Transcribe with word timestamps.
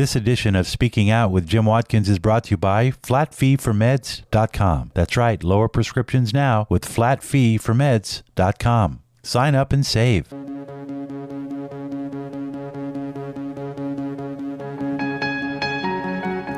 This 0.00 0.16
edition 0.16 0.56
of 0.56 0.66
Speaking 0.66 1.10
Out 1.10 1.30
with 1.30 1.46
Jim 1.46 1.66
Watkins 1.66 2.08
is 2.08 2.18
brought 2.18 2.44
to 2.44 2.52
you 2.52 2.56
by 2.56 2.90
flatfeeformeds.com. 2.90 4.92
That's 4.94 5.14
right, 5.14 5.44
lower 5.44 5.68
prescriptions 5.68 6.32
now 6.32 6.66
with 6.70 6.86
flatfeeformeds.com. 6.86 9.02
Sign 9.22 9.54
up 9.54 9.74
and 9.74 9.84
save. 9.84 10.32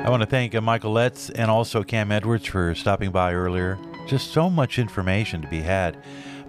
I 0.05 0.09
want 0.09 0.21
to 0.21 0.29
thank 0.29 0.55
uh, 0.55 0.61
Michael 0.61 0.93
Letts 0.93 1.29
and 1.31 1.51
also 1.51 1.83
Cam 1.83 2.13
Edwards 2.13 2.47
for 2.47 2.73
stopping 2.77 3.11
by 3.11 3.35
earlier. 3.35 3.77
Just 4.07 4.31
so 4.31 4.49
much 4.49 4.79
information 4.79 5.43
to 5.43 5.49
be 5.49 5.63
had. 5.63 6.01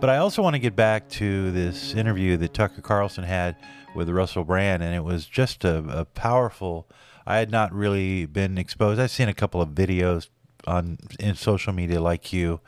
But 0.04 0.10
I 0.10 0.18
also 0.18 0.42
want 0.42 0.56
to 0.56 0.60
get 0.60 0.76
back 0.76 1.08
to 1.12 1.50
this 1.52 1.94
interview 1.94 2.36
that 2.36 2.54
Tucker 2.54 2.82
Carlson 2.82 3.24
had 3.24 3.56
with 3.96 4.10
Russell 4.10 4.44
Brand, 4.44 4.84
and 4.84 4.94
it 4.94 5.00
was 5.06 5.26
just 5.26 5.64
a, 5.64 5.78
a 5.88 6.04
powerful. 6.04 6.90
I 7.26 7.38
had 7.38 7.50
not 7.50 7.72
really 7.72 8.26
been 8.26 8.58
exposed. 8.58 9.00
I've 9.00 9.12
seen 9.12 9.30
a 9.30 9.34
couple 9.34 9.62
of 9.62 9.70
videos 9.70 10.28
on 10.68 10.98
in 11.22 11.36
social 11.36 11.72
media 11.72 12.02
like 12.02 12.34
you, 12.34 12.60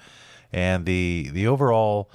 and 0.54 0.86
the 0.86 1.30
the 1.34 1.46
overall 1.46 2.10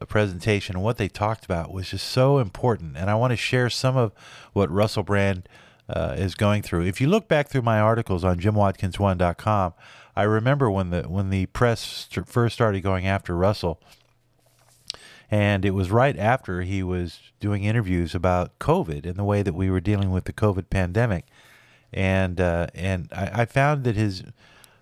uh, 0.00 0.04
presentation 0.04 0.76
and 0.76 0.84
what 0.84 0.98
they 0.98 1.08
talked 1.08 1.44
about 1.44 1.72
was 1.72 1.90
just 1.90 2.06
so 2.06 2.38
important. 2.38 2.96
And 2.96 3.10
I 3.10 3.16
want 3.16 3.32
to 3.32 3.36
share 3.36 3.70
some 3.70 3.96
of 3.96 4.12
what 4.52 4.70
Russell 4.70 5.02
Brand 5.02 5.48
uh, 5.88 6.14
is 6.16 6.36
going 6.36 6.62
through. 6.62 6.84
If 6.84 7.00
you 7.00 7.08
look 7.08 7.26
back 7.26 7.48
through 7.48 7.62
my 7.62 7.80
articles 7.80 8.22
on 8.22 8.38
JimWatkins1.com, 8.38 9.74
I 10.14 10.22
remember 10.22 10.70
when 10.70 10.90
the 10.90 11.02
when 11.08 11.30
the 11.30 11.46
press 11.46 12.06
st- 12.08 12.28
first 12.28 12.54
started 12.54 12.82
going 12.82 13.08
after 13.08 13.34
Russell, 13.34 13.80
and 15.30 15.64
it 15.64 15.70
was 15.70 15.90
right 15.90 16.18
after 16.18 16.62
he 16.62 16.82
was 16.82 17.20
doing 17.38 17.64
interviews 17.64 18.14
about 18.14 18.58
COVID 18.58 19.06
and 19.06 19.14
the 19.14 19.24
way 19.24 19.42
that 19.42 19.54
we 19.54 19.70
were 19.70 19.80
dealing 19.80 20.10
with 20.10 20.24
the 20.24 20.32
COVID 20.32 20.68
pandemic, 20.70 21.26
and 21.92 22.40
uh, 22.40 22.66
and 22.74 23.08
I, 23.12 23.42
I 23.42 23.44
found 23.44 23.84
that 23.84 23.96
his 23.96 24.24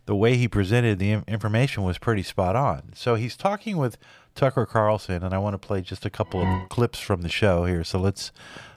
the 0.07 0.17
way 0.17 0.39
he 0.39 0.49
presented 0.49 0.99
the 0.99 1.23
information 1.29 1.83
was 1.83 1.99
pretty 1.99 2.23
spot 2.23 2.57
on. 2.57 2.95
So 2.95 3.15
he's 3.15 3.37
talking 3.37 3.77
with 3.77 3.99
Tucker 4.35 4.65
Carlson, 4.65 5.23
and 5.23 5.35
I 5.35 5.39
want 5.39 5.53
to 5.53 5.59
play 5.59 5.83
just 5.83 6.07
a 6.07 6.11
couple 6.11 6.41
of 6.41 6.69
clips 6.71 6.99
from 6.99 7.21
the 7.21 7.29
show 7.29 7.67
here. 7.67 7.85
So 7.85 7.99
let's 7.99 8.33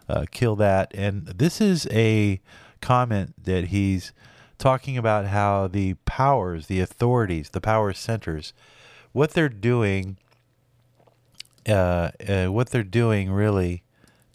uh, 0.09 0.25
kill 0.30 0.58
that. 0.58 0.91
And 0.94 1.25
this 1.28 1.61
is 1.61 1.88
a 1.89 2.41
comment 2.81 3.45
that 3.45 3.66
he's 3.66 4.11
talking 4.58 4.97
about 4.97 5.28
how 5.28 5.67
the 5.67 5.94
powers, 6.06 6.67
the 6.67 6.81
authorities, 6.81 7.52
the 7.52 7.61
power 7.61 7.94
centers, 7.94 8.52
what 9.13 9.31
they're 9.31 9.47
doing, 9.47 10.17
uh, 11.67 12.12
uh, 12.28 12.48
what 12.48 12.70
they're 12.70 12.84
doing 12.84 13.31
really 13.31 13.84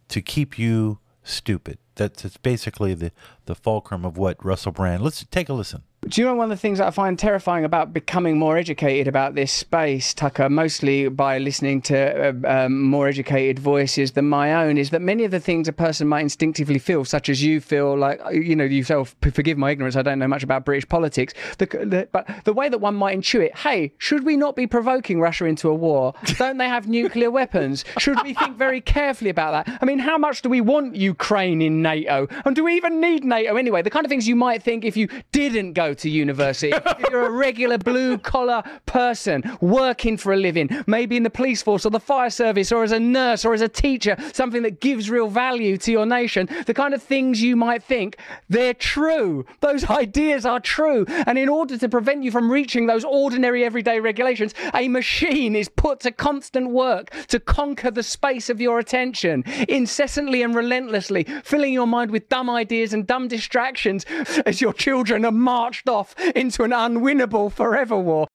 to 0.09 0.21
keep 0.21 0.59
you 0.59 0.99
stupid. 1.23 1.79
That's, 1.97 2.23
that's 2.23 2.37
basically 2.37 2.95
the, 2.95 3.13
the 3.47 3.55
fulcrum 3.55 4.05
of 4.05 4.17
what 4.17 4.43
Russell 4.45 4.73
Brand. 4.73 5.03
Let's 5.03 5.25
take 5.25 5.49
a 5.49 5.53
listen. 5.53 5.83
Do 6.09 6.21
you 6.21 6.27
know 6.29 6.35
one 6.37 6.45
of 6.45 6.57
the 6.57 6.61
things 6.61 6.79
that 6.79 6.87
I 6.87 6.91
find 6.93 7.19
terrifying 7.19 7.65
about 7.65 7.93
becoming 7.93 8.39
more 8.39 8.57
educated 8.57 9.09
about 9.09 9.35
this 9.35 9.51
space, 9.51 10.15
Tucker, 10.15 10.49
mostly 10.49 11.09
by 11.09 11.39
listening 11.39 11.83
to 11.83 12.29
uh, 12.29 12.67
um, 12.67 12.81
more 12.83 13.09
educated 13.09 13.59
voices 13.59 14.13
than 14.13 14.29
my 14.29 14.55
own, 14.55 14.79
is 14.79 14.91
that 14.91 15.03
many 15.03 15.25
of 15.25 15.33
the 15.33 15.41
things 15.41 15.67
a 15.67 15.73
person 15.73 16.07
might 16.07 16.21
instinctively 16.21 16.79
feel, 16.79 17.05
such 17.05 17.29
as 17.29 17.43
you 17.43 17.61
feel 17.61 17.99
like, 17.99 18.21
you 18.31 18.55
know, 18.55 18.63
yourself, 18.63 19.17
forgive 19.33 19.59
my 19.59 19.73
ignorance, 19.73 19.97
I 19.97 20.03
don't 20.03 20.21
know 20.21 20.29
much 20.29 20.45
about 20.45 20.65
British 20.65 20.89
politics, 20.89 21.35
the, 21.59 21.67
the, 21.67 22.09
but 22.13 22.29
the 22.45 22.53
way 22.53 22.69
that 22.69 22.79
one 22.79 22.95
might 22.95 23.19
intuit, 23.19 23.57
hey, 23.57 23.93
should 23.99 24.25
we 24.25 24.37
not 24.37 24.55
be 24.55 24.69
provoking 24.69 25.21
Russia 25.21 25.47
into 25.47 25.69
a 25.69 25.75
war? 25.75 26.15
Don't 26.39 26.59
they 26.59 26.69
have 26.69 26.87
nuclear 26.87 27.33
weapons? 27.33 27.85
Should 27.99 28.23
we 28.23 28.35
think 28.35 28.57
very 28.57 28.81
carefully 28.81 29.31
about 29.31 29.67
that? 29.67 29.79
I 29.83 29.85
mean, 29.85 29.99
how 29.99 30.19
much 30.19 30.43
do 30.43 30.51
we 30.51 30.61
want 30.61 30.95
Ukraine 30.95 31.61
in 31.61 31.83
NATO? 31.87 32.27
And 32.45 32.57
do 32.57 32.65
we 32.65 32.75
even 32.75 33.01
need 33.01 33.25
NATO 33.25 33.57
anyway? 33.57 33.81
The 33.83 33.91
kind 33.91 34.05
of 34.05 34.11
things 34.11 34.27
you 34.27 34.35
might 34.35 34.61
think 34.63 34.85
if 34.85 34.97
you 34.97 35.09
didn't 35.31 35.75
go 35.75 35.95
to 35.95 36.11
university. 36.11 36.73
if 36.75 37.11
you're 37.11 37.27
a 37.27 37.31
regular 37.31 37.79
blue 37.79 38.19
collar 38.19 38.63
person 38.87 39.45
working 39.61 40.17
for 40.17 40.33
a 40.33 40.37
living, 40.37 40.69
maybe 40.87 41.17
in 41.17 41.23
the 41.23 41.31
police 41.31 41.63
force 41.63 41.87
or 41.87 41.91
the 41.91 42.01
fire 42.01 42.31
service 42.31 42.73
or 42.73 42.83
as 42.83 42.91
a 42.93 42.99
nurse 42.99 43.45
or 43.45 43.55
as 43.55 43.61
a 43.61 43.69
teacher, 43.69 44.17
something 44.33 44.63
that 44.63 44.81
gives 44.81 45.09
real 45.09 45.29
value 45.29 45.77
to 45.77 45.93
your 45.93 46.07
nation, 46.07 46.49
the 46.67 46.75
kind 46.75 46.93
of 46.93 47.03
things 47.03 47.41
you 47.41 47.55
might 47.55 47.83
think, 47.83 48.17
they're 48.49 48.75
true. 48.75 49.47
Those 49.61 49.89
ideas 49.89 50.45
are 50.45 50.61
true. 50.61 51.07
And 51.27 51.39
in 51.39 51.49
order 51.49 51.79
to 51.79 51.89
prevent 51.89 52.25
you 52.25 52.33
from 52.33 52.51
reaching 52.51 52.87
those 52.87 53.05
ordinary 53.05 53.65
everyday 53.65 54.01
regulations, 54.01 54.55
a 54.75 54.89
machine 54.89 55.55
is 55.55 55.69
put 55.69 56.01
to 56.01 56.11
constant 56.11 56.71
work 56.71 57.11
to 57.29 57.39
conquer 57.39 57.91
the 57.93 58.03
space 58.03 58.51
of 58.51 58.61
your 58.61 58.79
attention, 58.79 59.45
incessantly 59.69 60.43
and 60.43 60.55
relentlessly, 60.55 61.25
filling 61.45 61.73
your 61.77 61.87
mind 61.87 62.11
with 62.11 62.29
dumb 62.29 62.51
ideas 62.51 62.93
and 62.93 63.07
dumb 63.07 63.29
distractions 63.29 64.05
as 64.45 64.61
your 64.61 64.73
children 64.73 65.25
are 65.25 65.33
marched 65.33 65.89
off 65.89 66.19
into 66.35 66.65
an 66.65 66.73
unwinnable 66.73 67.53
forever 67.53 67.97
war. 67.97 68.27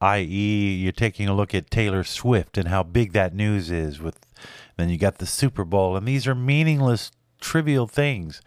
I.e., 0.00 0.74
you're 0.74 0.90
taking 0.90 1.28
a 1.28 1.34
look 1.34 1.54
at 1.54 1.70
Taylor 1.70 2.02
Swift 2.02 2.58
and 2.58 2.66
how 2.66 2.82
big 2.82 3.12
that 3.12 3.34
news 3.34 3.70
is. 3.70 4.00
With 4.00 4.18
then 4.76 4.88
you 4.88 4.98
got 4.98 5.18
the 5.18 5.26
Super 5.26 5.64
Bowl, 5.64 5.96
and 5.96 6.08
these 6.08 6.26
are 6.26 6.34
meaningless, 6.34 7.12
trivial 7.40 7.86
things 7.86 8.42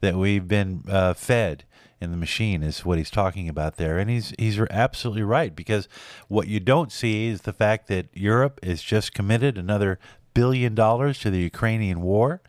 that 0.00 0.14
we've 0.14 0.46
been 0.46 0.84
uh, 0.88 1.14
fed 1.14 1.64
in 2.00 2.12
the 2.12 2.16
machine. 2.16 2.62
Is 2.62 2.84
what 2.84 2.98
he's 2.98 3.10
talking 3.10 3.48
about 3.48 3.76
there, 3.76 3.98
and 3.98 4.08
he's 4.08 4.32
he's 4.38 4.60
absolutely 4.70 5.24
right 5.24 5.54
because 5.54 5.88
what 6.28 6.46
you 6.46 6.60
don't 6.60 6.92
see 6.92 7.26
is 7.26 7.42
the 7.42 7.52
fact 7.52 7.88
that 7.88 8.06
Europe 8.14 8.60
has 8.64 8.80
just 8.80 9.12
committed 9.12 9.58
another 9.58 9.98
billion 10.32 10.76
dollars 10.76 11.18
to 11.20 11.30
the 11.30 11.38
Ukrainian 11.40 12.02
war. 12.02 12.40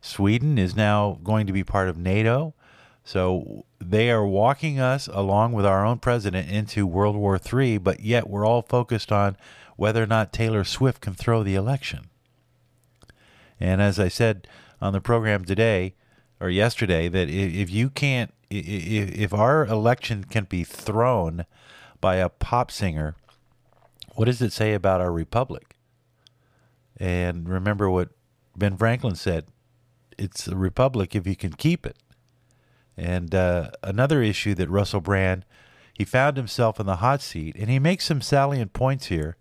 Sweden 0.00 0.58
is 0.58 0.76
now 0.76 1.18
going 1.22 1.46
to 1.46 1.52
be 1.52 1.64
part 1.64 1.88
of 1.88 1.96
NATO. 1.96 2.54
So 3.04 3.64
they 3.80 4.10
are 4.10 4.26
walking 4.26 4.78
us 4.78 5.08
along 5.08 5.52
with 5.52 5.64
our 5.64 5.84
own 5.84 5.98
president 5.98 6.50
into 6.50 6.86
World 6.86 7.16
War 7.16 7.40
III, 7.40 7.78
but 7.78 8.00
yet 8.00 8.28
we're 8.28 8.46
all 8.46 8.62
focused 8.62 9.10
on 9.10 9.36
whether 9.76 10.02
or 10.02 10.06
not 10.06 10.32
Taylor 10.32 10.64
Swift 10.64 11.00
can 11.00 11.14
throw 11.14 11.42
the 11.42 11.54
election. 11.54 12.10
And 13.58 13.80
as 13.80 13.98
I 13.98 14.08
said 14.08 14.46
on 14.80 14.92
the 14.92 15.00
program 15.00 15.44
today 15.44 15.94
or 16.40 16.50
yesterday, 16.50 17.08
that 17.08 17.28
if 17.28 17.70
you 17.70 17.88
can't, 17.90 18.32
if 18.50 19.32
our 19.32 19.64
election 19.66 20.24
can 20.24 20.44
be 20.44 20.64
thrown 20.64 21.46
by 22.00 22.16
a 22.16 22.28
pop 22.28 22.70
singer, 22.70 23.16
what 24.14 24.26
does 24.26 24.42
it 24.42 24.52
say 24.52 24.74
about 24.74 25.00
our 25.00 25.12
republic? 25.12 25.76
And 26.98 27.48
remember 27.48 27.88
what 27.88 28.10
Ben 28.56 28.76
Franklin 28.76 29.14
said 29.14 29.46
it's 30.18 30.48
a 30.48 30.56
republic 30.56 31.14
if 31.14 31.26
you 31.26 31.36
can 31.36 31.52
keep 31.52 31.86
it. 31.86 31.96
And 32.96 33.34
uh, 33.34 33.70
another 33.82 34.22
issue 34.22 34.54
that 34.56 34.68
Russell 34.68 35.00
Brand, 35.00 35.44
he 35.94 36.04
found 36.04 36.36
himself 36.36 36.80
in 36.80 36.86
the 36.86 36.96
hot 36.96 37.22
seat, 37.22 37.54
and 37.56 37.70
he 37.70 37.78
makes 37.78 38.04
some 38.04 38.20
salient 38.20 38.72
points 38.72 39.06
here 39.06 39.36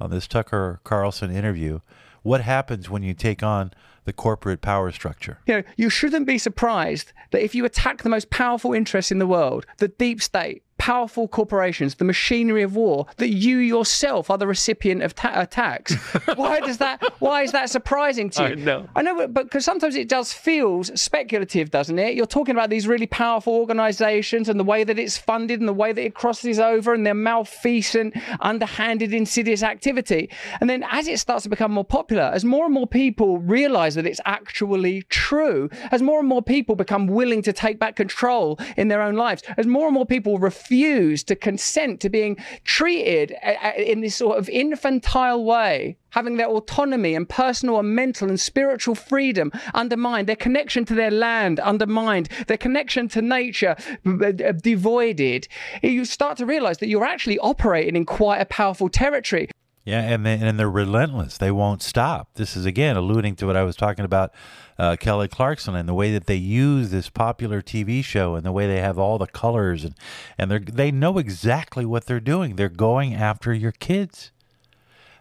on 0.00 0.10
this 0.10 0.26
Tucker 0.26 0.80
Carlson 0.82 1.30
interview. 1.30 1.80
What 2.22 2.40
happens 2.42 2.90
when 2.90 3.02
you 3.02 3.14
take 3.14 3.42
on 3.42 3.72
the 4.04 4.12
corporate 4.12 4.60
power 4.60 4.90
structure? 4.90 5.38
You 5.46 5.54
know, 5.54 5.62
you 5.76 5.88
shouldn't 5.88 6.26
be 6.26 6.36
surprised 6.38 7.12
that 7.30 7.44
if 7.44 7.54
you 7.54 7.64
attack 7.64 8.02
the 8.02 8.08
most 8.08 8.30
powerful 8.30 8.72
interests 8.72 9.12
in 9.12 9.18
the 9.18 9.26
world, 9.26 9.66
the 9.78 9.88
deep 9.88 10.20
state, 10.20 10.64
powerful 10.80 11.28
corporations, 11.28 11.96
the 11.96 12.06
machinery 12.06 12.62
of 12.62 12.74
war, 12.74 13.06
that 13.18 13.28
you 13.28 13.58
yourself 13.58 14.30
are 14.30 14.38
the 14.38 14.46
recipient 14.46 15.02
of 15.02 15.14
ta- 15.14 15.28
uh, 15.28 15.42
attacks. 15.42 15.94
why 16.36 16.58
does 16.60 16.78
that? 16.78 17.02
Why 17.18 17.42
is 17.42 17.52
that 17.52 17.68
surprising 17.68 18.30
to 18.30 18.42
you? 18.42 18.48
I 18.48 18.54
know. 18.54 18.88
I 18.96 19.02
know, 19.02 19.28
but 19.28 19.44
because 19.44 19.62
sometimes 19.62 19.94
it 19.94 20.08
does 20.08 20.32
feels 20.32 20.90
speculative, 20.98 21.70
doesn't 21.70 21.98
it? 21.98 22.14
You're 22.14 22.24
talking 22.24 22.54
about 22.54 22.70
these 22.70 22.88
really 22.88 23.06
powerful 23.06 23.52
organisations 23.56 24.48
and 24.48 24.58
the 24.58 24.64
way 24.64 24.82
that 24.82 24.98
it's 24.98 25.18
funded 25.18 25.60
and 25.60 25.68
the 25.68 25.74
way 25.74 25.92
that 25.92 26.02
it 26.02 26.14
crosses 26.14 26.58
over 26.58 26.94
and 26.94 27.04
their 27.04 27.14
malfeasant, 27.14 28.16
underhanded, 28.40 29.12
insidious 29.12 29.62
activity. 29.62 30.30
And 30.62 30.70
then 30.70 30.82
as 30.90 31.08
it 31.08 31.18
starts 31.18 31.42
to 31.42 31.50
become 31.50 31.72
more 31.72 31.84
popular, 31.84 32.22
as 32.22 32.42
more 32.42 32.64
and 32.64 32.72
more 32.72 32.86
people 32.86 33.36
realise 33.36 33.96
that 33.96 34.06
it's 34.06 34.20
actually 34.24 35.02
true, 35.10 35.68
as 35.90 36.00
more 36.00 36.20
and 36.20 36.28
more 36.28 36.42
people 36.42 36.74
become 36.74 37.06
willing 37.06 37.42
to 37.42 37.52
take 37.52 37.78
back 37.78 37.96
control 37.96 38.58
in 38.78 38.88
their 38.88 39.02
own 39.02 39.16
lives, 39.16 39.42
as 39.58 39.66
more 39.66 39.84
and 39.84 39.92
more 39.92 40.06
people 40.06 40.38
refuse 40.38 40.69
refuse 40.70 41.24
to 41.24 41.34
consent 41.34 42.00
to 42.00 42.08
being 42.08 42.36
treated 42.64 43.34
uh, 43.42 43.54
uh, 43.62 43.72
in 43.76 44.00
this 44.00 44.14
sort 44.14 44.38
of 44.38 44.48
infantile 44.48 45.44
way, 45.44 45.96
having 46.10 46.36
their 46.36 46.46
autonomy 46.46 47.14
and 47.14 47.28
personal 47.28 47.80
and 47.80 47.94
mental 47.94 48.28
and 48.28 48.38
spiritual 48.38 48.94
freedom 48.94 49.50
undermined, 49.74 50.28
their 50.28 50.36
connection 50.36 50.84
to 50.84 50.94
their 50.94 51.10
land 51.10 51.58
undermined, 51.58 52.28
their 52.46 52.56
connection 52.56 53.08
to 53.08 53.20
nature 53.20 53.74
uh, 54.06 54.26
uh 54.26 54.52
devoided, 54.52 55.48
you 55.82 56.04
start 56.04 56.38
to 56.38 56.46
realize 56.46 56.78
that 56.78 56.88
you're 56.88 57.04
actually 57.04 57.38
operating 57.40 57.96
in 57.96 58.06
quite 58.06 58.38
a 58.38 58.46
powerful 58.46 58.88
territory. 58.88 59.48
Yeah, 59.84 60.00
and 60.02 60.26
they, 60.26 60.34
and 60.34 60.58
they're 60.58 60.70
relentless. 60.70 61.38
They 61.38 61.50
won't 61.50 61.82
stop. 61.82 62.34
This 62.34 62.54
is 62.56 62.66
again 62.66 62.96
alluding 62.96 63.36
to 63.36 63.46
what 63.46 63.56
I 63.56 63.62
was 63.64 63.76
talking 63.76 64.04
about 64.04 64.30
uh, 64.78 64.96
Kelly 64.96 65.26
Clarkson 65.28 65.74
and 65.74 65.88
the 65.88 65.94
way 65.94 66.12
that 66.12 66.26
they 66.26 66.36
use 66.36 66.90
this 66.90 67.08
popular 67.08 67.62
TV 67.62 68.04
show 68.04 68.34
and 68.34 68.44
the 68.44 68.52
way 68.52 68.66
they 68.66 68.80
have 68.80 68.98
all 68.98 69.18
the 69.18 69.26
colors 69.26 69.84
and 69.84 69.94
and 70.38 70.50
they 70.50 70.58
they 70.58 70.90
know 70.90 71.18
exactly 71.18 71.84
what 71.86 72.04
they're 72.06 72.20
doing. 72.20 72.56
They're 72.56 72.68
going 72.68 73.14
after 73.14 73.52
your 73.54 73.72
kids. 73.72 74.32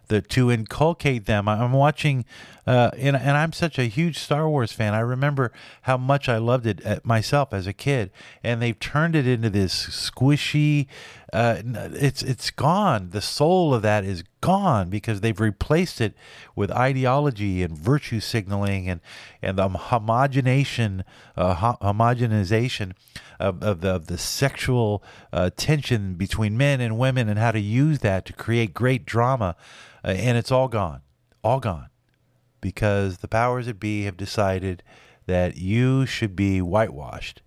the, 0.09 0.21
to 0.21 0.51
inculcate 0.51 1.25
them. 1.25 1.47
I'm 1.47 1.71
watching, 1.71 2.25
uh, 2.65 2.89
and, 2.97 3.15
and 3.15 3.37
I'm 3.37 3.53
such 3.53 3.77
a 3.77 3.83
huge 3.85 4.17
Star 4.17 4.49
Wars 4.49 4.71
fan. 4.71 4.93
I 4.95 4.99
remember 5.01 5.51
how 5.83 5.97
much 5.97 6.27
I 6.27 6.37
loved 6.37 6.65
it 6.65 6.83
uh, 6.85 6.99
myself 7.03 7.53
as 7.53 7.67
a 7.67 7.73
kid, 7.73 8.09
and 8.43 8.61
they've 8.61 8.79
turned 8.79 9.15
it 9.15 9.27
into 9.27 9.49
this 9.51 9.73
squishy. 9.87 10.87
Uh, 11.31 11.61
it's 11.93 12.23
it's 12.23 12.49
gone. 12.49 13.09
The 13.11 13.21
soul 13.21 13.73
of 13.73 13.81
that 13.83 14.03
is 14.03 14.23
gone 14.41 14.89
because 14.89 15.21
they've 15.21 15.39
replaced 15.39 16.01
it 16.01 16.13
with 16.55 16.71
ideology 16.71 17.61
and 17.61 17.77
virtue 17.77 18.19
signaling 18.19 18.89
and 18.89 18.99
and 19.41 19.57
the 19.57 19.69
homogenation, 19.69 21.03
uh, 21.37 21.75
homogenization 21.75 22.93
of, 23.39 23.63
of 23.63 23.81
the, 23.81 23.95
of 23.95 24.07
the 24.07 24.17
sexual 24.17 25.03
uh, 25.31 25.49
tension 25.55 26.15
between 26.15 26.57
men 26.57 26.81
and 26.81 26.97
women 26.97 27.29
and 27.29 27.39
how 27.39 27.51
to 27.51 27.59
use 27.59 27.99
that 27.99 28.25
to 28.25 28.33
create 28.33 28.73
great 28.73 29.05
drama 29.05 29.55
uh, 30.03 30.09
and 30.09 30.37
it's 30.37 30.51
all 30.51 30.67
gone, 30.67 31.01
all 31.43 31.59
gone, 31.59 31.89
because 32.61 33.17
the 33.17 33.27
powers 33.27 33.65
that 33.65 33.79
be 33.79 34.03
have 34.03 34.17
decided 34.17 34.83
that 35.25 35.57
you 35.57 36.05
should 36.05 36.35
be 36.35 36.61
whitewashed. 36.61 37.41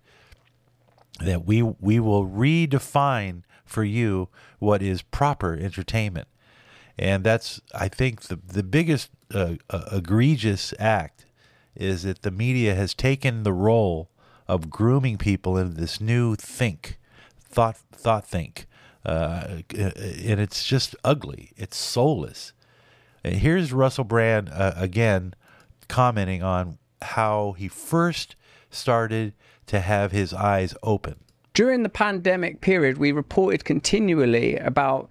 That 1.19 1.45
we 1.45 1.61
we 1.61 1.99
will 1.99 2.25
redefine 2.25 3.43
for 3.65 3.83
you 3.83 4.29
what 4.59 4.81
is 4.81 5.01
proper 5.01 5.53
entertainment, 5.53 6.27
and 6.97 7.23
that's 7.23 7.61
I 7.73 7.87
think 7.87 8.23
the 8.23 8.35
the 8.35 8.63
biggest 8.63 9.09
uh, 9.33 9.55
uh, 9.69 9.85
egregious 9.91 10.73
act 10.79 11.25
is 11.75 12.03
that 12.03 12.21
the 12.21 12.31
media 12.31 12.75
has 12.75 12.93
taken 12.93 13.43
the 13.43 13.53
role 13.53 14.09
of 14.47 14.69
grooming 14.69 15.17
people 15.17 15.57
into 15.57 15.75
this 15.75 15.99
new 15.99 16.35
think, 16.35 16.99
thought 17.39 17.77
thought 17.91 18.27
think 18.27 18.67
uh, 19.05 19.61
and 19.75 20.39
it's 20.39 20.65
just 20.65 20.95
ugly. 21.03 21.51
It's 21.57 21.77
soulless. 21.77 22.53
And 23.23 23.35
here's 23.35 23.73
Russell 23.73 24.03
Brand 24.03 24.49
uh, 24.49 24.73
again 24.75 25.33
commenting 25.87 26.41
on 26.41 26.77
how 27.01 27.53
he 27.57 27.67
first 27.67 28.35
started 28.69 29.33
to 29.67 29.79
have 29.81 30.11
his 30.11 30.33
eyes 30.33 30.73
open. 30.83 31.15
During 31.53 31.83
the 31.83 31.89
pandemic 31.89 32.61
period, 32.61 32.97
we 32.97 33.11
reported 33.11 33.63
continually 33.63 34.57
about 34.57 35.09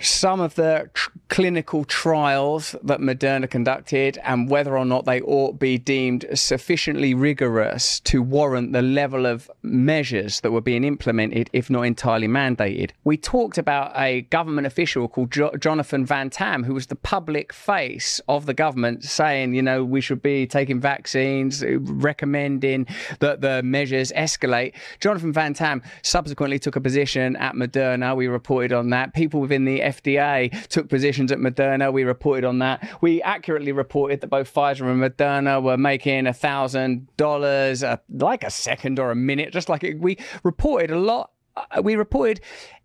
some 0.00 0.40
of 0.40 0.54
the 0.54 0.90
tr- 0.92 1.10
clinical 1.28 1.84
trials 1.84 2.76
that 2.82 3.00
Moderna 3.00 3.50
conducted 3.50 4.18
and 4.22 4.48
whether 4.48 4.76
or 4.76 4.84
not 4.84 5.04
they 5.06 5.20
ought 5.22 5.58
be 5.58 5.76
deemed 5.76 6.24
sufficiently 6.34 7.14
rigorous 7.14 7.98
to 8.00 8.22
warrant 8.22 8.72
the 8.72 8.82
level 8.82 9.26
of 9.26 9.50
measures 9.62 10.40
that 10.40 10.52
were 10.52 10.60
being 10.60 10.84
implemented, 10.84 11.50
if 11.52 11.68
not 11.68 11.82
entirely 11.82 12.28
mandated. 12.28 12.90
We 13.04 13.16
talked 13.16 13.58
about 13.58 13.92
a 13.96 14.22
government 14.22 14.66
official 14.66 15.08
called 15.08 15.32
jo- 15.32 15.50
Jonathan 15.58 16.06
Van 16.06 16.30
Tam, 16.30 16.64
who 16.64 16.74
was 16.74 16.86
the 16.86 16.94
public 16.96 17.52
face 17.52 18.20
of 18.28 18.46
the 18.46 18.54
government, 18.54 19.02
saying, 19.02 19.54
you 19.54 19.62
know, 19.62 19.84
we 19.84 20.00
should 20.00 20.22
be 20.22 20.46
taking 20.46 20.80
vaccines, 20.80 21.64
recommending 21.66 22.86
that 23.18 23.40
the 23.40 23.62
measures 23.62 24.12
escalate. 24.12 24.74
Jonathan 25.00 25.32
Van 25.32 25.54
Tam 25.54 25.82
subsequently 26.02 26.58
took 26.58 26.76
a 26.76 26.80
position 26.80 27.34
at 27.36 27.54
Moderna. 27.54 28.14
We 28.14 28.28
reported 28.28 28.72
on 28.72 28.90
that. 28.90 29.12
People 29.14 29.40
within 29.40 29.55
the 29.64 29.80
FDA 29.80 30.68
took 30.68 30.88
positions 30.88 31.32
at 31.32 31.38
Moderna. 31.38 31.92
We 31.92 32.04
reported 32.04 32.44
on 32.44 32.58
that. 32.60 32.98
We 33.00 33.22
accurately 33.22 33.72
reported 33.72 34.20
that 34.20 34.28
both 34.28 34.52
Pfizer 34.52 34.90
and 34.90 35.02
Moderna 35.02 35.62
were 35.62 35.76
making 35.76 36.26
a 36.26 36.32
thousand 36.32 37.08
dollars, 37.16 37.84
like 38.08 38.44
a 38.44 38.50
second 38.50 38.98
or 38.98 39.10
a 39.10 39.16
minute, 39.16 39.52
just 39.52 39.68
like 39.68 39.84
it, 39.84 39.98
we 39.98 40.18
reported 40.42 40.90
a 40.90 40.98
lot. 40.98 41.30
Uh, 41.56 41.80
we 41.82 41.96
reported 41.96 42.40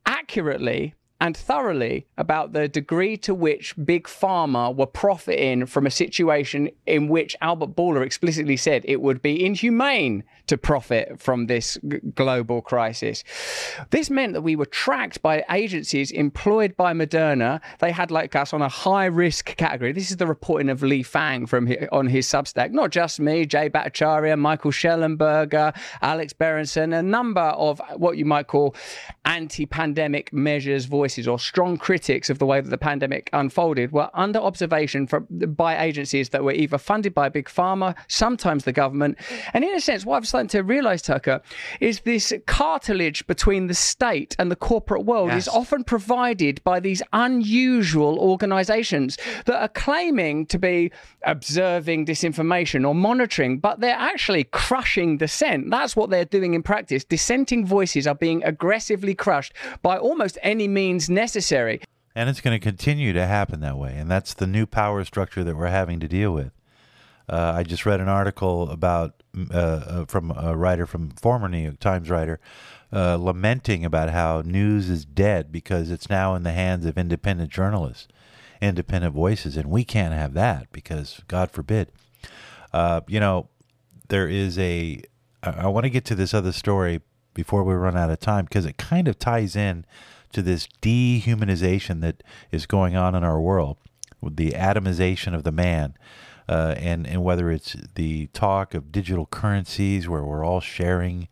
accurately 0.06 0.96
and 1.22 1.38
thoroughly 1.38 2.08
about 2.18 2.52
the 2.52 2.68
degree 2.68 3.16
to 3.16 3.34
which 3.36 3.76
big 3.86 4.06
pharma 4.06 4.76
were 4.76 4.88
profiting 4.88 5.68
from 5.68 5.86
a 5.86 5.92
situation 5.92 6.68
in 6.88 7.08
which 7.08 7.38
Albert 7.42 7.76
Bourla 7.76 8.04
explicitly 8.04 8.58
said 8.58 8.82
it 8.86 9.02
would 9.02 9.22
be 9.22 9.46
inhumane 9.46 10.24
to 10.48 10.58
profit 10.58 11.22
from 11.22 11.46
this 11.46 11.78
g- 11.88 12.00
global 12.16 12.60
crisis. 12.64 13.24
This 13.92 14.10
meant 14.10 14.34
that 14.34 14.42
we 14.42 14.56
were 14.56 14.66
tracked 14.66 15.22
by 15.22 15.46
agencies 15.52 16.10
employed 16.10 16.76
by 16.76 16.92
Moderna. 16.94 17.62
They 17.78 17.92
had 17.92 18.10
like 18.10 18.36
us 18.36 18.52
on 18.52 18.64
a 18.64 18.68
high 18.68 19.06
risk 19.06 19.56
category. 19.56 19.92
This 19.92 20.10
is 20.10 20.18
the 20.18 20.26
reporting 20.26 20.70
of 20.70 20.82
Lee 20.82 21.04
Fang 21.04 21.46
from 21.46 21.68
his, 21.68 21.88
on 21.92 22.08
his 22.08 22.26
Substack. 22.26 22.72
Not 22.72 22.90
just 22.90 23.20
me, 23.20 23.46
Jay 23.46 23.70
Bhattacharya, 23.70 24.40
Michael 24.40 24.72
Shellenberger, 24.72 25.78
Alex 26.02 26.34
Berenson, 26.34 26.94
a 26.94 27.04
number 27.04 27.42
of 27.42 27.80
what 27.96 28.18
you 28.18 28.26
might 28.26 28.48
call 28.48 28.76
anti-pandemic 29.26 30.34
measures 30.34 30.86
voices 30.86 31.11
voices 31.12 31.28
or 31.28 31.38
strong 31.38 31.76
critics 31.76 32.30
of 32.30 32.40
the 32.40 32.46
way 32.46 32.62
that 32.62 32.70
the 32.70 32.78
pandemic 32.78 33.30
unfolded 33.34 33.92
were 33.92 34.10
under 34.14 34.40
observation 34.40 35.06
for, 35.06 35.20
by 35.20 35.84
agencies 35.84 36.30
that 36.30 36.42
were 36.42 36.54
either 36.54 36.78
funded 36.78 37.14
by 37.14 37.28
big 37.28 37.50
pharma, 37.50 37.94
sometimes 38.08 38.64
the 38.64 38.72
government. 38.72 39.18
And 39.54 39.66
in 39.66 39.76
a 39.76 39.82
sense, 39.82 40.06
what 40.06 40.16
I've 40.16 40.28
started 40.28 40.50
to 40.52 40.64
realize, 40.64 41.02
Tucker, 41.02 41.42
is 41.82 42.02
this 42.02 42.32
cartilage 42.46 43.28
between 43.28 43.68
the 43.68 43.74
state 43.74 44.38
and 44.40 44.50
the 44.50 44.56
corporate 44.56 45.04
world 45.04 45.30
yes. 45.30 45.44
is 45.44 45.48
often 45.50 45.84
provided 45.84 46.64
by 46.64 46.80
these 46.80 47.02
unusual 47.12 48.18
organizations 48.18 49.18
that 49.46 49.62
are 49.62 49.68
claiming 49.68 50.46
to 50.46 50.58
be 50.58 50.92
observing 51.24 52.06
disinformation 52.06 52.88
or 52.88 52.96
monitoring, 52.96 53.60
but 53.60 53.82
they're 53.82 53.96
actually 53.96 54.46
crushing 54.46 55.18
dissent. 55.18 55.70
That's 55.70 55.94
what 55.94 56.10
they're 56.10 56.24
doing 56.24 56.54
in 56.54 56.64
practice. 56.64 57.04
Dissenting 57.04 57.66
voices 57.66 58.08
are 58.08 58.16
being 58.16 58.44
aggressively 58.46 59.14
crushed 59.14 59.54
by 59.82 59.98
almost 59.98 60.38
any 60.42 60.70
means 60.70 61.01
means 61.02 61.10
necessary. 61.10 61.82
And 62.14 62.30
it's 62.30 62.42
going 62.42 62.60
to 62.60 62.64
continue 62.64 63.14
to 63.14 63.26
happen 63.26 63.62
that 63.62 63.78
way. 63.78 63.96
And 63.98 64.12
that's 64.12 64.34
the 64.34 64.48
new 64.48 64.66
power 64.66 65.04
structure 65.06 65.44
that 65.44 65.56
we're 65.56 65.68
having 65.68 66.00
to 66.02 66.08
deal 66.08 66.34
with. 66.34 66.52
Uh, 67.30 67.54
I 67.56 67.64
just 67.64 67.86
read 67.86 68.02
an 68.02 68.10
article 68.10 68.70
about 68.70 69.24
uh, 69.54 69.58
uh, 69.58 70.06
from 70.06 70.34
a 70.36 70.56
writer 70.58 70.86
from 70.86 71.12
former 71.12 71.48
New 71.48 71.60
York 71.60 71.80
Times 71.80 72.10
writer 72.10 72.42
uh, 72.92 73.16
lamenting 73.16 73.86
about 73.86 74.10
how 74.10 74.42
news 74.42 74.90
is 74.90 75.06
dead 75.06 75.52
because 75.52 75.90
it's 75.90 76.10
now 76.10 76.36
in 76.36 76.44
the 76.44 76.52
hands 76.52 76.86
of 76.86 76.98
independent 76.98 77.50
journalists, 77.50 78.10
independent 78.62 79.14
voices, 79.14 79.56
and 79.56 79.70
we 79.70 79.86
can't 79.86 80.14
have 80.14 80.34
that 80.34 80.70
because 80.74 81.22
God 81.30 81.52
forbid. 81.52 81.94
Uh, 82.74 83.00
you 83.08 83.22
know, 83.22 83.48
there 84.10 84.28
is 84.28 84.60
a. 84.60 85.02
I, 85.42 85.52
I 85.52 85.68
want 85.68 85.86
to 85.86 85.90
get 85.90 86.04
to 86.06 86.16
this 86.16 86.34
other 86.34 86.52
story 86.52 87.00
before 87.34 87.64
we 87.64 87.74
run 87.76 87.96
out 87.96 88.10
of 88.10 88.20
time 88.20 88.44
because 88.44 88.66
it 88.66 88.76
kind 88.78 89.08
of 89.08 89.18
ties 89.18 89.56
in 89.56 89.86
to 90.34 90.42
this 90.42 90.68
dehumanization 90.82 92.02
that 92.02 92.24
is 92.52 92.66
going 92.66 92.96
on 92.96 93.16
in 93.16 93.24
our 93.24 93.40
world, 93.40 93.78
the 94.22 94.52
atomization 94.52 95.34
of 95.34 95.44
the 95.44 95.52
man. 95.52 95.96
Uh, 96.50 96.76
and 96.78 97.08
and 97.08 97.24
whether 97.24 97.50
it's 97.50 97.78
the 97.96 98.28
talk 98.28 98.74
of 98.74 98.92
digital 98.92 99.26
currencies 99.28 100.10
where 100.10 100.24
we're 100.24 100.44
all 100.44 100.60
sharing, 100.60 101.30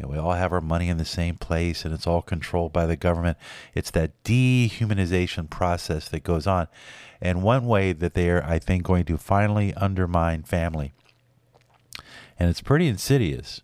know, 0.00 0.08
we 0.08 0.18
all 0.18 0.32
have 0.32 0.52
our 0.52 0.60
money 0.60 0.88
in 0.88 0.98
the 0.98 1.04
same 1.04 1.36
place 1.36 1.84
and 1.84 1.94
it's 1.94 2.06
all 2.06 2.22
controlled 2.22 2.72
by 2.72 2.86
the 2.86 2.96
government. 2.96 3.38
It's 3.74 3.90
that 3.92 4.22
dehumanization 4.24 5.48
process 5.50 6.08
that 6.08 6.24
goes 6.24 6.46
on, 6.46 6.68
and 7.20 7.42
one 7.42 7.66
way 7.66 7.92
that 7.92 8.14
they 8.14 8.30
are, 8.30 8.42
I 8.42 8.58
think, 8.58 8.82
going 8.82 9.04
to 9.04 9.18
finally 9.18 9.72
undermine 9.74 10.42
family, 10.42 10.92
and 12.38 12.50
it's 12.50 12.60
pretty 12.60 12.88
insidious 12.88 13.62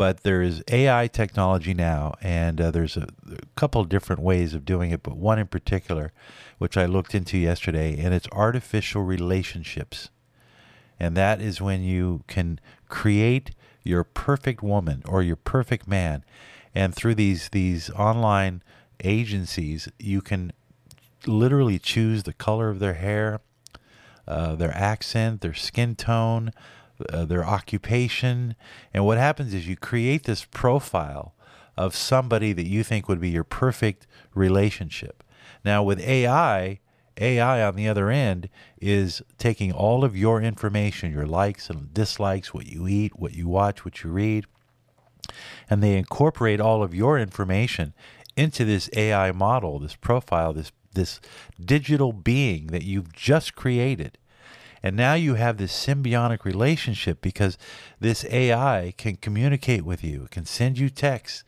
but 0.00 0.22
there's 0.22 0.62
AI 0.68 1.08
technology 1.08 1.74
now, 1.74 2.14
and 2.22 2.58
uh, 2.58 2.70
there's 2.70 2.96
a, 2.96 3.06
a, 3.30 3.36
couple 3.54 3.84
different 3.84 4.22
ways 4.22 4.54
of 4.54 4.64
doing 4.64 4.92
it, 4.92 5.02
but 5.02 5.14
one 5.14 5.38
in 5.38 5.46
particular, 5.46 6.10
which 6.56 6.78
I 6.78 6.86
looked 6.86 7.14
into 7.14 7.36
yesterday, 7.36 8.00
and 8.00 8.14
it's 8.14 8.26
artificial 8.32 9.02
relationships. 9.02 10.08
And 10.98 11.18
that 11.18 11.42
is 11.42 11.60
when 11.60 11.82
you 11.82 12.24
can 12.28 12.60
create 12.88 13.50
your 13.84 14.02
perfect 14.02 14.62
woman 14.62 15.02
or 15.06 15.22
your 15.22 15.36
perfect 15.36 15.86
man, 15.86 16.24
and 16.74 16.94
through 16.94 17.16
these 17.16 17.50
these 17.50 17.90
online 17.90 18.62
agencies, 19.04 19.86
you 19.98 20.22
can 20.22 20.50
literally 21.26 21.78
choose 21.78 22.22
the 22.22 22.32
color 22.32 22.70
of 22.70 22.78
their 22.78 22.94
hair, 22.94 23.42
uh, 24.26 24.54
their 24.54 24.74
accent, 24.74 25.42
their 25.42 25.52
skin 25.52 25.94
tone, 25.94 26.52
uh, 27.12 27.24
their 27.24 27.44
occupation. 27.44 28.54
And 28.92 29.04
what 29.04 29.18
happens 29.18 29.54
is 29.54 29.68
you 29.68 29.76
create 29.76 30.24
this 30.24 30.44
profile 30.44 31.34
of 31.76 31.94
somebody 31.94 32.52
that 32.52 32.66
you 32.66 32.84
think 32.84 33.08
would 33.08 33.20
be 33.20 33.30
your 33.30 33.44
perfect 33.44 34.06
relationship. 34.34 35.22
Now, 35.64 35.82
with 35.82 36.00
AI, 36.00 36.80
AI 37.16 37.62
on 37.62 37.76
the 37.76 37.88
other 37.88 38.10
end 38.10 38.48
is 38.80 39.22
taking 39.38 39.72
all 39.72 40.04
of 40.04 40.16
your 40.16 40.40
information, 40.40 41.12
your 41.12 41.26
likes 41.26 41.70
and 41.70 41.92
dislikes, 41.92 42.54
what 42.54 42.66
you 42.66 42.86
eat, 42.88 43.18
what 43.18 43.34
you 43.34 43.48
watch, 43.48 43.84
what 43.84 44.02
you 44.02 44.10
read, 44.10 44.46
and 45.68 45.82
they 45.82 45.96
incorporate 45.96 46.60
all 46.60 46.82
of 46.82 46.94
your 46.94 47.18
information 47.18 47.94
into 48.36 48.64
this 48.64 48.88
AI 48.96 49.32
model, 49.32 49.78
this 49.78 49.96
profile, 49.96 50.52
this 50.52 50.72
this 50.92 51.20
digital 51.64 52.12
being 52.12 52.68
that 52.68 52.82
you've 52.82 53.12
just 53.12 53.54
created. 53.54 54.18
And 54.82 54.96
now 54.96 55.14
you 55.14 55.34
have 55.34 55.56
this 55.56 55.72
symbiotic 55.72 56.44
relationship 56.44 57.20
because 57.20 57.58
this 57.98 58.24
AI 58.30 58.94
can 58.96 59.16
communicate 59.16 59.84
with 59.84 60.02
you, 60.02 60.24
it 60.24 60.30
can 60.30 60.44
send 60.44 60.78
you 60.78 60.90
texts, 60.90 61.44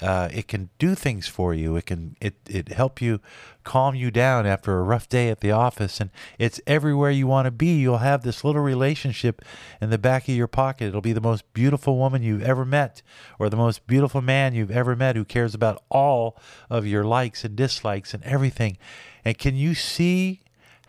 Uh, 0.00 0.28
it 0.32 0.48
can 0.48 0.70
do 0.78 0.94
things 0.94 1.28
for 1.28 1.52
you. 1.54 1.76
It 1.76 1.84
can 1.84 2.16
it 2.18 2.34
it 2.48 2.68
help 2.72 3.02
you 3.02 3.20
calm 3.62 3.94
you 3.94 4.10
down 4.10 4.46
after 4.46 4.78
a 4.78 4.82
rough 4.82 5.06
day 5.06 5.28
at 5.30 5.40
the 5.40 5.52
office, 5.52 6.00
and 6.00 6.10
it's 6.38 6.62
everywhere 6.66 7.10
you 7.10 7.26
want 7.28 7.44
to 7.44 7.50
be. 7.50 7.78
You'll 7.78 7.98
have 7.98 8.22
this 8.22 8.42
little 8.42 8.62
relationship 8.62 9.42
in 9.82 9.90
the 9.90 9.98
back 9.98 10.28
of 10.28 10.34
your 10.34 10.48
pocket. 10.48 10.88
It'll 10.88 11.02
be 11.02 11.12
the 11.12 11.20
most 11.20 11.44
beautiful 11.52 11.98
woman 11.98 12.22
you've 12.22 12.48
ever 12.48 12.64
met, 12.64 13.02
or 13.38 13.50
the 13.50 13.56
most 13.56 13.86
beautiful 13.86 14.22
man 14.22 14.54
you've 14.54 14.76
ever 14.78 14.96
met, 14.96 15.14
who 15.14 15.26
cares 15.26 15.54
about 15.54 15.82
all 15.90 16.36
of 16.70 16.86
your 16.86 17.04
likes 17.04 17.44
and 17.44 17.54
dislikes 17.54 18.14
and 18.14 18.24
everything. 18.24 18.78
And 19.26 19.36
can 19.36 19.56
you 19.56 19.74
see 19.74 20.40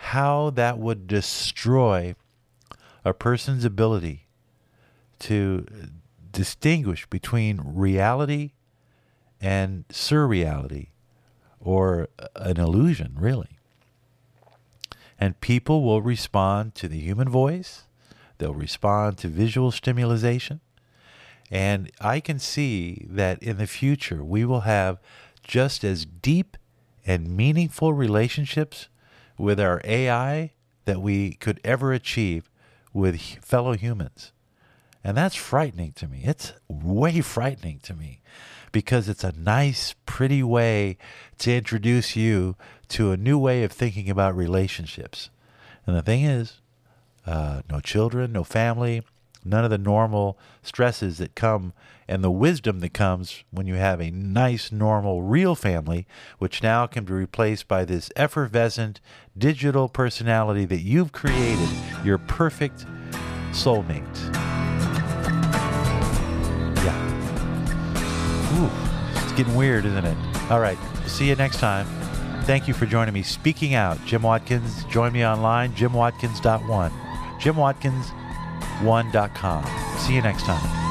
how 0.08 0.50
that 0.50 0.78
would 0.78 1.08
destroy 1.08 2.14
a 3.06 3.14
person's 3.14 3.64
ability 3.64 4.28
to 5.18 5.66
distinguish 6.34 7.06
between 7.06 7.62
reality 7.64 8.52
and 9.40 9.88
surreality 9.88 10.90
or 11.62 12.10
an 12.36 12.60
illusion, 12.60 13.16
really. 13.18 13.58
And 15.18 15.40
people 15.40 15.84
will 15.84 16.02
respond 16.02 16.76
to 16.76 16.90
the 16.90 17.00
human 17.00 17.30
voice, 17.30 17.84
they'll 18.40 18.54
respond 18.54 19.18
to 19.20 19.30
visual 19.30 19.72
stimulation. 19.72 20.60
And 21.50 21.90
I 22.02 22.20
can 22.20 22.40
see 22.40 23.08
that 23.10 23.42
in 23.42 23.58
the 23.58 23.68
future 23.68 24.22
we 24.22 24.44
will 24.44 24.62
have 24.62 25.00
just 25.44 25.86
as 25.86 26.06
deep 26.06 26.58
and 27.06 27.38
meaningful 27.38 27.94
relationships 27.94 28.90
with 29.38 29.60
our 29.60 29.82
AI 29.84 30.52
that 30.86 31.02
we 31.02 31.34
could 31.34 31.60
ever 31.63 31.94
achieve 31.94 32.50
with 32.94 33.20
fellow 33.42 33.74
humans. 33.74 34.32
And 35.04 35.18
that's 35.18 35.36
frightening 35.36 35.92
to 35.94 36.08
me. 36.08 36.22
It's 36.24 36.54
way 36.68 37.22
frightening 37.22 37.80
to 37.84 37.94
me 37.94 38.22
because 38.72 39.10
it's 39.10 39.24
a 39.24 39.34
nice, 39.34 39.96
pretty 40.06 40.44
way 40.44 40.98
to 41.40 41.56
introduce 41.56 42.16
you 42.16 42.56
to 42.90 43.12
a 43.12 43.18
new 43.18 43.38
way 43.38 43.63
of 43.63 43.72
thinking 43.72 44.10
about 44.10 44.36
relationships. 44.36 45.30
And 45.86 45.96
the 45.96 46.02
thing 46.02 46.24
is, 46.24 46.62
uh, 47.25 47.62
no 47.70 47.80
children, 47.80 48.32
no 48.32 48.44
family, 48.44 49.04
none 49.46 49.64
of 49.64 49.70
the 49.70 49.78
normal 49.78 50.38
stresses 50.62 51.18
that 51.18 51.36
come 51.36 51.74
and 52.08 52.24
the 52.24 52.32
wisdom 52.32 52.80
that 52.82 52.94
comes 52.94 53.44
when 53.52 53.66
you 53.66 53.76
have 53.76 54.02
a 54.02 54.12
nice, 54.12 54.72
normal, 54.72 55.22
real 55.22 55.56
family, 55.56 56.06
which 56.38 56.62
now 56.62 56.86
can 56.86 57.06
be 57.06 57.14
replaced 57.14 57.68
by 57.68 57.86
this 57.86 58.12
effervescent 58.16 59.00
digital 59.38 59.88
personality 59.88 60.66
that 60.66 60.82
you've 60.82 61.12
created, 61.12 61.70
your 62.04 62.18
perfect 62.18 62.86
soulmate. 63.52 64.04
Yeah. 66.84 66.98
Ooh, 68.60 69.24
it's 69.24 69.32
getting 69.34 69.56
weird, 69.56 69.86
isn't 69.86 70.06
it? 70.06 70.18
All 70.52 70.60
right. 70.60 70.78
See 71.08 71.30
you 71.30 71.36
next 71.36 71.60
time. 71.60 71.86
Thank 72.44 72.68
you 72.68 72.74
for 72.74 72.86
joining 72.86 73.14
me. 73.14 73.24
Speaking 73.24 73.74
out, 73.74 74.04
Jim 74.06 74.24
Watkins. 74.24 74.84
Join 74.86 75.14
me 75.14 75.26
online, 75.26 75.72
jimwatkins.one. 75.74 76.92
Jim 77.40 77.56
Watkins1.com. 78.82 79.65
See 80.00 80.15
you 80.15 80.22
next 80.22 80.44
time. 80.44 80.83